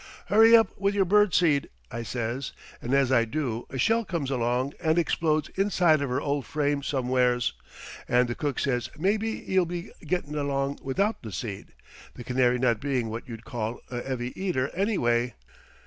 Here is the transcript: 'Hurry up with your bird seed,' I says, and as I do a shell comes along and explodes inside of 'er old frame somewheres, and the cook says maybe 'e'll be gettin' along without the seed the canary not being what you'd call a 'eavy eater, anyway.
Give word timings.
'Hurry 0.29 0.57
up 0.57 0.75
with 0.79 0.95
your 0.95 1.05
bird 1.05 1.31
seed,' 1.35 1.69
I 1.91 2.01
says, 2.01 2.53
and 2.81 2.91
as 2.95 3.11
I 3.11 3.23
do 3.23 3.67
a 3.69 3.77
shell 3.77 4.03
comes 4.03 4.31
along 4.31 4.73
and 4.81 4.97
explodes 4.97 5.49
inside 5.49 6.01
of 6.01 6.09
'er 6.09 6.19
old 6.19 6.47
frame 6.47 6.81
somewheres, 6.81 7.53
and 8.07 8.27
the 8.27 8.33
cook 8.33 8.57
says 8.57 8.89
maybe 8.97 9.45
'e'll 9.53 9.65
be 9.67 9.91
gettin' 10.07 10.33
along 10.35 10.79
without 10.81 11.21
the 11.21 11.31
seed 11.31 11.73
the 12.15 12.23
canary 12.23 12.57
not 12.57 12.81
being 12.81 13.11
what 13.11 13.29
you'd 13.29 13.45
call 13.45 13.79
a 13.91 14.01
'eavy 14.11 14.31
eater, 14.35 14.69
anyway. 14.73 15.35